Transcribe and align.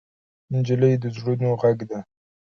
نجلۍ 0.53 0.93
د 1.01 1.05
زړونو 1.15 1.49
غږ 1.61 1.77
ده. 1.89 1.99